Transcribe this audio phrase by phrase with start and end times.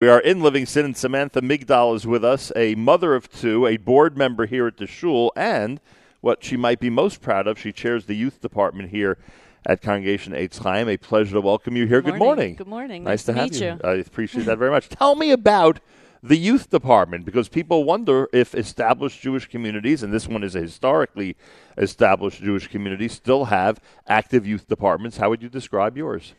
[0.00, 3.78] We are in Livingston, and Samantha Migdal is with us, a mother of two, a
[3.78, 5.80] board member here at the shul, and
[6.20, 9.18] what she might be most proud of, she chairs the youth department here
[9.66, 10.88] at Congregation Eitz Chaim.
[10.88, 12.00] A pleasure to welcome you here.
[12.00, 12.54] Good morning.
[12.54, 13.02] Good morning.
[13.02, 13.80] Nice, Nice, to, have meet you.
[13.82, 14.88] I appreciate that very much.
[14.88, 15.80] Tell me about
[16.22, 20.60] the youth department because people wonder if established Jewish communities, and this one is a
[20.60, 21.34] historically
[21.76, 25.16] established Jewish community, still have active youth departments.
[25.16, 26.34] How would you describe yours?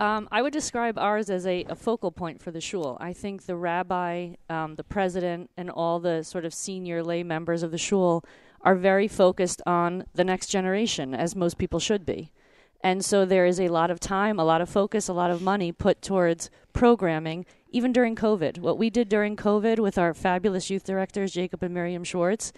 [0.00, 2.96] Um, I would describe ours as a, a focal point for the shul.
[3.00, 7.62] I think the rabbi, um, the president, and all the sort of senior lay members
[7.62, 8.24] of the shul
[8.62, 12.32] are very focused on the next generation, as most people should be.
[12.82, 15.40] And so there is a lot of time, a lot of focus, a lot of
[15.40, 18.58] money put towards programming, even during COVID.
[18.58, 22.52] What we did during COVID with our fabulous youth directors, Jacob and Miriam Schwartz,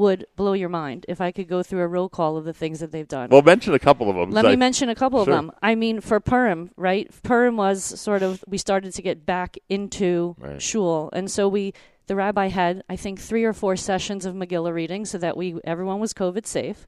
[0.00, 2.80] would blow your mind if I could go through a roll call of the things
[2.80, 3.28] that they've done.
[3.30, 4.30] Well, mention a couple of them.
[4.30, 5.32] Let me I- mention a couple Sure.
[5.34, 5.52] of them.
[5.62, 7.08] I mean, for Purim, right?
[7.22, 10.60] Purim was sort of we started to get back into Right.
[10.62, 11.74] shul, and so we
[12.06, 15.60] the rabbi had I think three or four sessions of Megillah reading so that we
[15.64, 16.86] everyone was COVID safe.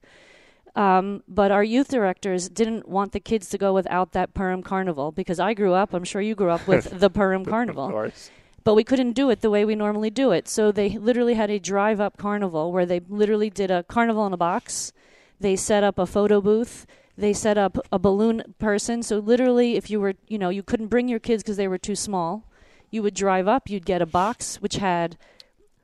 [0.75, 5.11] Um, but our youth directors didn't want the kids to go without that Purim carnival
[5.11, 5.93] because I grew up.
[5.93, 8.31] I'm sure you grew up with the Purim carnival Of course.
[8.63, 10.47] But we couldn't do it the way we normally do it.
[10.47, 14.33] So they literally had a drive up carnival where they literally did a carnival in
[14.33, 14.93] a box.
[15.39, 16.85] They set up a photo booth.
[17.17, 19.03] They set up a balloon person.
[19.03, 21.77] So literally, if you were, you know, you couldn't bring your kids because they were
[21.77, 22.45] too small,
[22.89, 23.69] you would drive up.
[23.69, 25.17] You'd get a box which had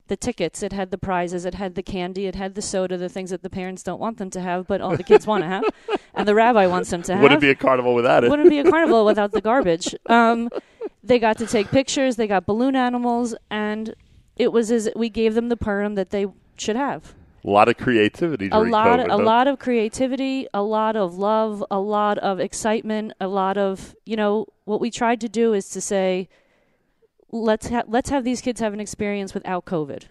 [0.07, 3.09] the tickets, it had the prizes, it had the candy, it had the soda, the
[3.09, 5.47] things that the parents don't want them to have, but all the kids want to
[5.47, 5.63] have,
[6.15, 8.29] and the rabbi wants them to have Wouldn't be a carnival without it.
[8.31, 9.93] wouldn't be a carnival without the garbage.
[10.07, 10.49] Um,
[11.03, 12.15] they got to take pictures.
[12.15, 13.95] They got balloon animals, and
[14.35, 17.13] it was as we gave them the Purim that they should have.
[17.45, 19.05] A lot of creativity A lot, COVID.
[19.05, 19.17] a huh?
[19.23, 24.17] lot of creativity, a lot of love, a lot of excitement, a lot of you
[24.17, 26.27] know what we tried to do is to say,
[27.31, 30.03] let's ha- let's have these kids have an experience without COVID.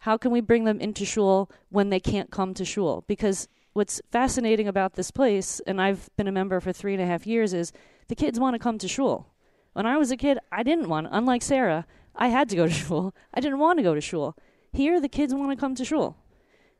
[0.00, 3.02] How can we bring them into shul when they can't come to shul?
[3.08, 7.06] Because what's fascinating about this place, and I've been a member for three and a
[7.06, 7.72] half years, is
[8.06, 9.26] the kids want to come to shul.
[9.78, 11.06] When I was a kid, I didn't want.
[11.12, 13.14] Unlike Sarah, I had to go to shul.
[13.32, 14.36] I didn't want to go to shul.
[14.72, 16.16] Here, the kids want to come to shul.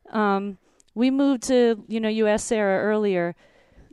[0.09, 0.57] Um,
[0.95, 3.37] we moved to, you know, you asked Sarah earlier,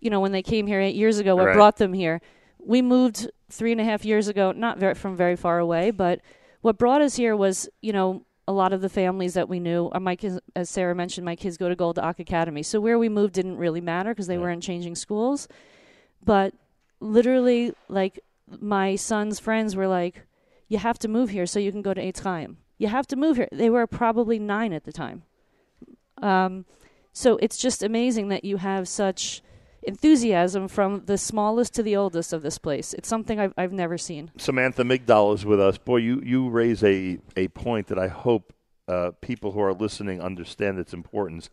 [0.01, 1.55] you know, when they came here eight years ago, what Right.
[1.55, 2.21] brought them here?
[2.59, 6.21] We moved three and a half years ago, not very, from very far away, but
[6.63, 9.89] what brought us here was, you know, a lot of the families that we knew.
[9.95, 12.65] Uh, my kids, as Sarah mentioned, my kids go to Golda Och Academy.
[12.65, 14.43] So where we moved didn't really matter because they Right.
[14.47, 15.47] weren't changing schools.
[16.25, 16.55] But
[16.99, 18.19] literally, like,
[18.61, 20.27] my son's friends were like,
[20.69, 22.59] you have to move here so you can go to Eitz Chaim.
[22.79, 23.49] You have to move here.
[23.53, 25.23] They were probably nine at the time.
[26.23, 26.65] Um,
[27.13, 29.43] so it's just amazing that you have such
[29.83, 32.93] enthusiasm from the smallest to the oldest of this place.
[32.95, 34.33] It's something I've, I've never seen.
[34.37, 35.79] Samantha Migdal is with us.
[35.79, 38.53] Boy, you, you raise a, a point that I hope
[38.89, 41.49] uh, people who are listening understand its importance.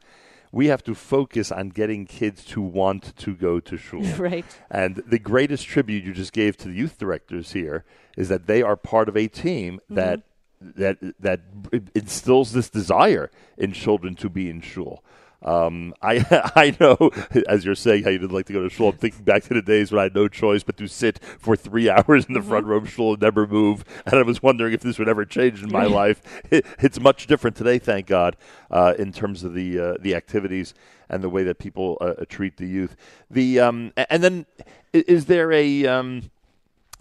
[0.54, 4.02] We have to focus on getting kids to want to go to shul.
[4.18, 4.46] right.
[4.70, 7.84] And the greatest tribute you just gave to the youth directors here
[8.16, 9.96] is that they are part of a team mm-hmm.
[9.96, 10.22] that
[10.62, 11.42] that that
[11.94, 15.04] instills this desire in children to be in shul.
[15.44, 17.12] Um, I I know,
[17.48, 18.90] as you're saying, how you didn't like to go to shul.
[18.90, 21.56] I'm thinking back to the days when I had no choice but to sit for
[21.56, 23.84] three hours in the front row of shul and never move.
[24.06, 26.22] And I was wondering if this would ever change in my life.
[26.52, 28.36] It, it's much different today, thank God,
[28.70, 30.74] uh, in terms of the uh, the activities
[31.10, 32.96] and the way that people uh, uh, treat the youth.
[33.30, 34.46] The um, and then
[34.94, 36.32] is there a um,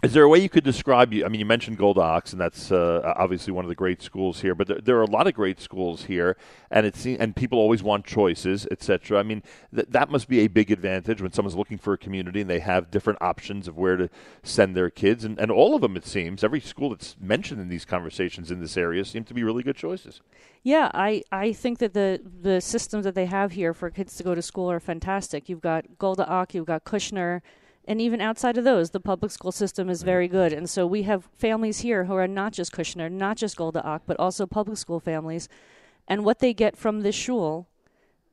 [0.03, 1.23] is there a way you could describe you?
[1.23, 4.41] I mean, you mentioned Golda Och, and that's uh, obviously one of the great schools
[4.41, 4.53] here.
[4.53, 6.35] But there, there are a lot of great schools here,
[6.69, 9.17] and it's and people always want choices, etc.
[9.17, 9.43] I mean,
[9.73, 12.59] th- that must be a big advantage when someone's looking for a community and they
[12.59, 14.09] have different options of where to
[14.43, 17.69] send their kids, and, and all of them, it seems, every school that's mentioned in
[17.69, 20.21] these conversations in this area seem to be really good choices.
[20.63, 24.23] Yeah, I, I think that the, the systems that they have here for kids to
[24.23, 25.47] go to school are fantastic.
[25.47, 27.41] You've got Golda Och, you've got Kushner,
[27.85, 30.53] and even outside of those, the public school system is very good.
[30.53, 34.03] And so we have families here who are not just Kushner, not just Golda Och,
[34.05, 35.49] but also public school families.
[36.07, 37.67] And what they get from this shul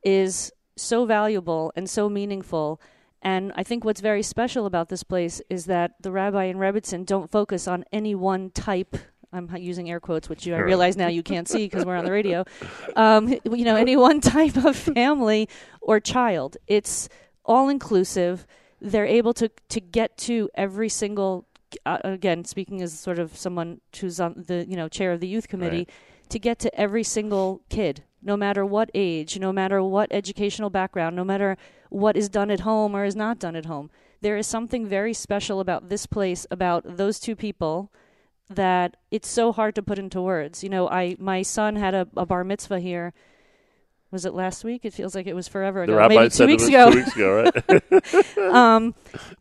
[0.03, 2.81] is so valuable and so meaningful.
[3.21, 7.05] And I think what's very special about this place is that the rabbi and Rebbetzin
[7.05, 8.95] don't focus on any one type.
[9.33, 12.05] I'm using air quotes, which you, I realize now you can't see because we're on
[12.05, 12.45] the radio.
[12.95, 15.47] Um, you know, any one type of family
[15.79, 16.57] or child.
[16.67, 17.07] It's
[17.45, 18.45] all inclusive.
[18.81, 21.45] They're able to to get to every single.
[21.85, 25.27] Uh, again, speaking as sort of someone who's on the you know chair of the
[25.27, 25.87] youth committee,
[26.29, 31.15] to get to every single kid, no matter what age, no matter what educational background,
[31.15, 31.57] no matter
[31.89, 33.89] what is done at home or is not done at home.
[34.21, 37.91] There is something very special about this place, about those two people,
[38.49, 40.63] that it's so hard to put into words.
[40.63, 43.13] You know, I my son had a, a bar mitzvah here.
[44.11, 44.83] Was it last week?
[44.83, 46.07] It feels like it was forever ago.
[46.07, 46.91] Maybe two weeks ago.
[46.91, 48.37] Two weeks ago, right?
[48.53, 48.93] um,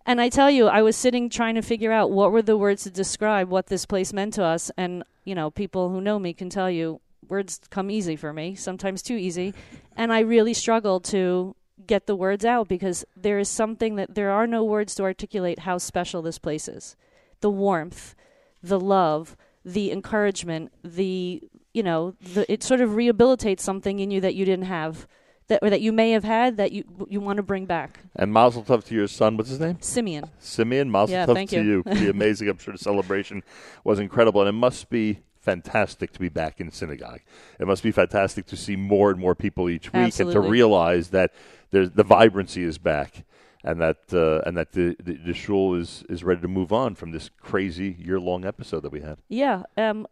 [0.06, 2.84] and I tell you, I was sitting trying to figure out what were the words
[2.84, 4.70] to describe what this place meant to us.
[4.76, 8.54] And, you know, people who know me can tell you words come easy for me,
[8.54, 9.54] sometimes too easy.
[9.96, 11.56] And I really struggled to
[11.86, 15.60] get the words out because there is something that there are no words to articulate
[15.60, 16.94] how special this place is.
[17.40, 18.14] The warmth,
[18.62, 24.20] the love, the encouragement, the, you know, the, it sort of rehabilitates something in you
[24.20, 25.06] that you didn't have.
[25.48, 27.98] That, or that you may have had that you you want to bring back.
[28.14, 29.36] and Mazel Tov to your son.
[29.36, 29.78] What's his name?
[29.80, 30.30] Simeon.
[30.38, 31.82] Simeon, Mazel Yeah, Tov to you.
[31.82, 32.48] Pretty amazing.
[32.48, 33.42] I'm sure the celebration
[33.82, 37.18] was incredible, and it must be fantastic to be back in synagogue.
[37.58, 41.08] It must be fantastic to see more and more people each week, and to realize
[41.08, 41.32] that
[41.72, 43.24] there's the vibrancy is back,
[43.64, 46.94] and that uh, and that the, the the shul is is ready to move on
[46.94, 49.18] from this crazy year long episode that we had.
[49.28, 50.06] Yeah, um,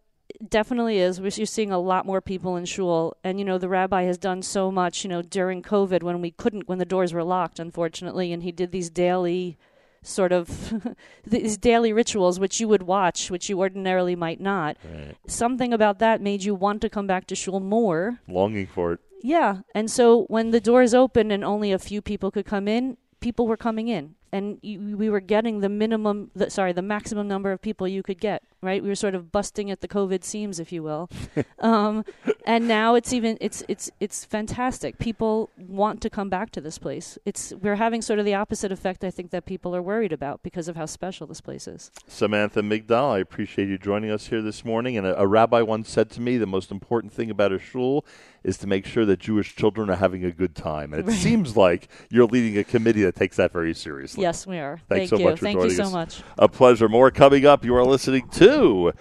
[0.48, 1.20] definitely is.
[1.20, 4.18] We're you're seeing a lot more people in shul, and you know the rabbi has
[4.18, 5.04] done so much.
[5.04, 8.52] You know during COVID when we couldn't, when the doors were locked, unfortunately, and he
[8.52, 9.58] did these daily
[10.02, 10.94] sort of
[11.26, 15.16] these daily rituals which you would watch which you ordinarily might not Right.
[15.26, 19.00] something about that made you want to come back to shul more Longing for it.
[19.22, 19.58] yeah.
[19.74, 23.48] And so when the doors opened and only a few people could come in, people
[23.48, 24.14] were coming in.
[24.32, 28.02] And you, we were getting the minimum, the, sorry, the maximum number of people you
[28.02, 28.82] could get, right?
[28.82, 31.08] We were sort of busting at the COVID seams, if you will.
[31.60, 32.04] um,
[32.46, 34.98] and now it's even, it's, it's, it's fantastic.
[34.98, 37.18] People want to come back to this place.
[37.24, 40.42] It's, we're having sort of the opposite effect, I think, that people are worried about
[40.42, 41.90] because of how special this place is.
[42.06, 44.96] Samantha Migdal, I appreciate you joining us here this morning.
[44.96, 48.04] And a, a rabbi once said to me, the most important thing about a shul
[48.44, 50.92] is to make sure that Jewish children are having a good time.
[50.92, 51.16] And it Right.
[51.18, 54.17] seems like you're leading a committee that takes that very seriously.
[54.20, 54.80] Yes, we are.
[54.88, 55.24] Thanks Thank so you.
[55.24, 56.22] much for Thank you so much.
[56.38, 56.88] A pleasure.
[56.88, 57.64] More coming up.
[57.64, 58.92] You are listening to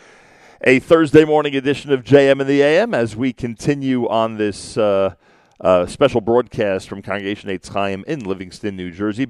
[0.62, 5.16] a Thursday morning edition of JM in the AM as we continue on this uh,
[5.60, 9.26] uh, special broadcast from Congregation Eitz Chaim in Livingston, New Jersey.